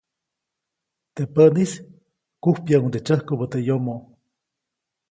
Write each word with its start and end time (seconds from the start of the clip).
Teʼ 1.15 1.29
päʼnis, 1.33 1.71
kujpyäʼuŋde 2.43 2.99
tsyäjkubä 3.05 3.45
teʼ 3.51 3.65
yomoʼ. 3.67 4.01